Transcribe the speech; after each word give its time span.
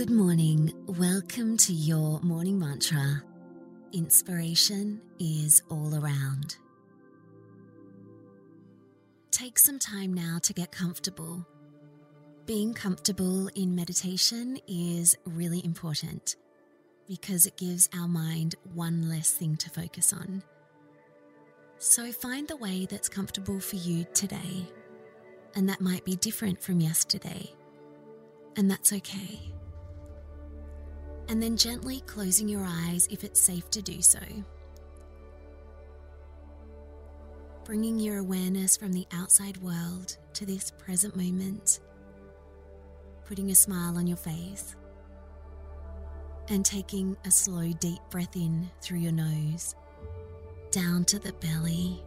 Good 0.00 0.08
morning. 0.08 0.72
Welcome 0.86 1.58
to 1.58 1.74
your 1.74 2.20
morning 2.22 2.58
mantra. 2.58 3.22
Inspiration 3.92 5.02
is 5.18 5.62
all 5.68 5.94
around. 5.94 6.56
Take 9.30 9.58
some 9.58 9.78
time 9.78 10.14
now 10.14 10.38
to 10.42 10.54
get 10.54 10.72
comfortable. 10.72 11.46
Being 12.46 12.72
comfortable 12.72 13.48
in 13.48 13.74
meditation 13.74 14.58
is 14.66 15.18
really 15.26 15.62
important 15.66 16.36
because 17.06 17.44
it 17.44 17.58
gives 17.58 17.86
our 17.94 18.08
mind 18.08 18.54
one 18.72 19.06
less 19.06 19.30
thing 19.30 19.54
to 19.58 19.68
focus 19.68 20.14
on. 20.14 20.42
So 21.76 22.10
find 22.10 22.48
the 22.48 22.56
way 22.56 22.86
that's 22.86 23.10
comfortable 23.10 23.60
for 23.60 23.76
you 23.76 24.06
today, 24.14 24.66
and 25.54 25.68
that 25.68 25.82
might 25.82 26.06
be 26.06 26.16
different 26.16 26.62
from 26.62 26.80
yesterday, 26.80 27.52
and 28.56 28.70
that's 28.70 28.94
okay. 28.94 29.38
And 31.30 31.40
then 31.40 31.56
gently 31.56 32.00
closing 32.00 32.48
your 32.48 32.66
eyes 32.66 33.06
if 33.08 33.22
it's 33.22 33.40
safe 33.40 33.70
to 33.70 33.80
do 33.80 34.02
so. 34.02 34.18
Bringing 37.64 38.00
your 38.00 38.18
awareness 38.18 38.76
from 38.76 38.92
the 38.92 39.06
outside 39.12 39.56
world 39.58 40.16
to 40.32 40.44
this 40.44 40.72
present 40.72 41.14
moment, 41.14 41.78
putting 43.26 43.52
a 43.52 43.54
smile 43.54 43.96
on 43.96 44.08
your 44.08 44.16
face 44.16 44.74
and 46.48 46.66
taking 46.66 47.16
a 47.24 47.30
slow, 47.30 47.70
deep 47.78 48.00
breath 48.10 48.34
in 48.34 48.68
through 48.82 48.98
your 48.98 49.12
nose, 49.12 49.76
down 50.72 51.04
to 51.04 51.20
the 51.20 51.32
belly, 51.34 52.02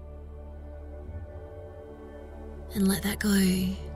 and 2.75 2.89
let 2.89 3.03
that 3.03 3.19
go. 3.19 3.92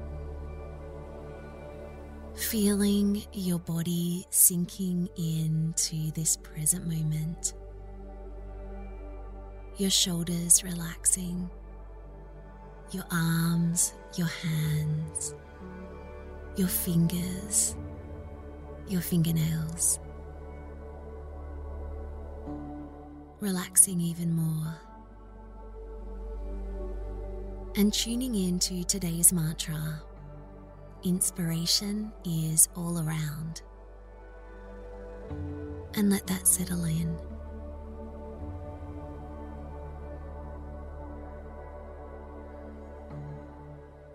Feeling 2.48 3.26
your 3.34 3.60
body 3.60 4.26
sinking 4.30 5.10
into 5.18 6.12
this 6.12 6.38
present 6.38 6.88
moment, 6.88 7.54
your 9.76 9.90
shoulders 9.90 10.64
relaxing, 10.64 11.50
your 12.92 13.04
arms, 13.12 13.94
your 14.16 14.28
hands, 14.28 15.36
your 16.56 16.70
fingers, 16.70 17.76
your 18.88 19.02
fingernails. 19.02 20.00
Relaxing 23.42 24.00
even 24.00 24.32
more. 24.32 24.74
And 27.76 27.92
tuning 27.92 28.36
into 28.36 28.86
today's 28.86 29.34
mantra 29.34 30.02
inspiration 31.04 32.12
is 32.26 32.70
all 32.76 33.00
around. 33.00 33.62
And 35.96 36.10
let 36.10 36.28
that 36.28 36.48
settle 36.48 36.84
in. 36.86 37.18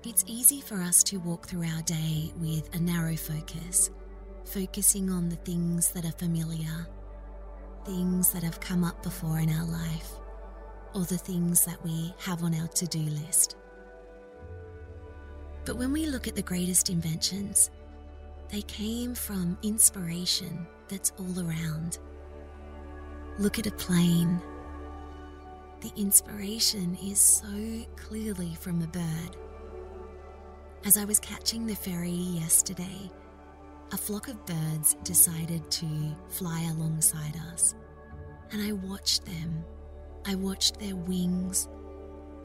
It's 0.04 0.24
easy 0.26 0.60
for 0.60 0.76
us 0.76 1.02
to 1.04 1.18
walk 1.18 1.48
through 1.48 1.64
our 1.64 1.82
day 1.82 2.32
with 2.36 2.74
a 2.74 2.80
narrow 2.80 3.16
focus, 3.16 3.90
focusing 4.44 5.10
on 5.10 5.28
the 5.28 5.36
things 5.36 5.90
that 5.92 6.04
are 6.04 6.12
familiar 6.12 6.86
things 7.84 8.30
that 8.32 8.42
have 8.42 8.60
come 8.60 8.84
up 8.84 9.02
before 9.02 9.40
in 9.40 9.50
our 9.50 9.66
life 9.66 10.12
or 10.94 11.04
the 11.04 11.18
things 11.18 11.64
that 11.64 11.82
we 11.84 12.14
have 12.18 12.42
on 12.42 12.54
our 12.54 12.68
to 12.68 12.86
do 12.86 13.00
list. 13.00 13.56
But 15.64 15.76
when 15.76 15.92
we 15.92 16.06
look 16.06 16.26
at 16.26 16.34
the 16.34 16.42
greatest 16.42 16.90
inventions, 16.90 17.70
they 18.48 18.62
came 18.62 19.14
from 19.14 19.56
inspiration 19.62 20.66
that's 20.88 21.12
all 21.18 21.38
around. 21.38 21.98
Look 23.38 23.58
at 23.58 23.66
a 23.66 23.72
plane. 23.72 24.42
The 25.80 25.92
inspiration 25.96 26.98
is 27.02 27.20
so 27.20 27.84
clearly 27.96 28.54
from 28.60 28.82
a 28.82 28.86
bird. 28.88 29.36
As 30.84 30.96
I 30.96 31.04
was 31.04 31.20
catching 31.20 31.66
the 31.66 31.76
ferry 31.76 32.10
yesterday, 32.10 33.10
a 33.92 33.96
flock 33.96 34.28
of 34.28 34.44
birds 34.46 34.96
decided 35.04 35.70
to 35.70 36.16
fly 36.28 36.68
alongside 36.72 37.36
us. 37.52 37.74
And 38.50 38.60
I 38.60 38.72
watched 38.72 39.24
them. 39.24 39.64
I 40.26 40.34
watched 40.34 40.80
their 40.80 40.96
wings. 40.96 41.68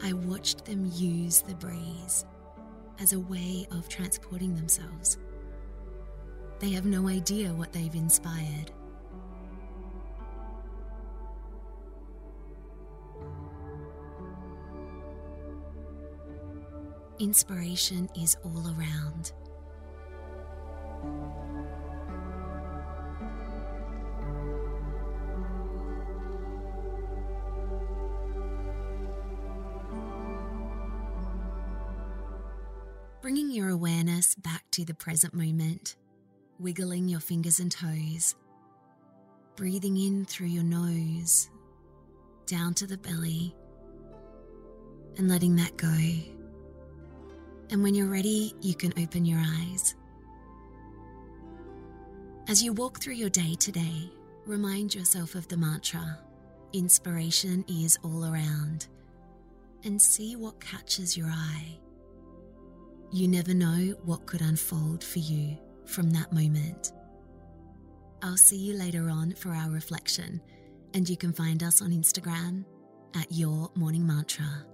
I 0.03 0.13
watched 0.13 0.65
them 0.65 0.89
use 0.93 1.41
the 1.41 1.55
breeze 1.55 2.25
as 2.99 3.13
a 3.13 3.19
way 3.19 3.67
of 3.71 3.87
transporting 3.89 4.55
themselves. 4.55 5.17
They 6.59 6.71
have 6.71 6.85
no 6.85 7.07
idea 7.07 7.53
what 7.53 7.71
they've 7.71 7.93
inspired. 7.93 8.71
Inspiration 17.19 18.09
is 18.15 18.37
all 18.43 18.73
around. 18.77 19.31
Bringing 33.27 33.51
your 33.51 33.67
awareness 33.67 34.35
back 34.35 34.63
to 34.71 34.85
the 34.85 34.93
present 34.93 35.33
moment, 35.33 35.97
wiggling 36.59 37.09
your 37.09 37.19
fingers 37.19 37.59
and 37.59 37.69
toes, 37.69 38.35
breathing 39.57 39.97
in 39.97 40.23
through 40.23 40.47
your 40.47 40.63
nose, 40.63 41.49
down 42.45 42.73
to 42.75 42.87
the 42.87 42.97
belly, 42.97 43.53
and 45.17 45.27
letting 45.27 45.57
that 45.57 45.75
go. 45.75 45.93
And 47.69 47.83
when 47.83 47.95
you're 47.95 48.07
ready, 48.07 48.53
you 48.61 48.73
can 48.73 48.93
open 48.97 49.25
your 49.25 49.41
eyes. 49.43 49.93
As 52.47 52.63
you 52.63 52.71
walk 52.71 53.01
through 53.01 53.15
your 53.15 53.29
day 53.29 53.55
today, 53.55 54.09
remind 54.45 54.95
yourself 54.95 55.35
of 55.35 55.49
the 55.49 55.57
mantra 55.57 56.17
inspiration 56.71 57.65
is 57.67 57.99
all 58.03 58.23
around, 58.23 58.87
and 59.83 60.01
see 60.01 60.37
what 60.37 60.61
catches 60.61 61.17
your 61.17 61.27
eye. 61.27 61.77
You 63.11 63.27
never 63.27 63.53
know 63.53 63.95
what 64.03 64.25
could 64.25 64.41
unfold 64.41 65.03
for 65.03 65.19
you 65.19 65.57
from 65.85 66.09
that 66.11 66.33
moment. 66.33 66.91
I'll 68.21 68.35
see 68.37 68.57
you 68.57 68.73
later 68.73 69.09
on 69.09 69.33
for 69.33 69.49
our 69.49 69.69
reflection, 69.69 70.41
and 70.93 71.07
you 71.07 71.15
can 71.15 71.31
find 71.31 71.63
us 71.63 71.81
on 71.81 71.91
Instagram 71.91 72.65
at 73.15 73.31
Your 73.31 73.71
Morning 73.75 74.05
Mantra. 74.05 74.65